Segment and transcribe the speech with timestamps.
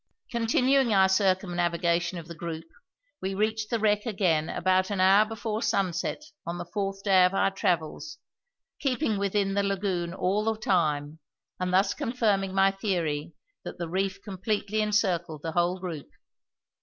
[0.31, 2.63] Continuing our circumnavigation of the group,
[3.21, 7.35] we reached the wreck again about an hour before sunset on the fourth day of
[7.35, 8.17] our travels,
[8.79, 11.19] keeping within the lagoon all the time
[11.59, 13.33] and thus confirming my theory
[13.63, 16.09] that the reef completely encircled the whole group.